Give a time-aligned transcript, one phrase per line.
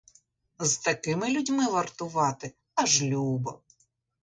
[0.59, 3.59] З такими людьми вартувати аж любо.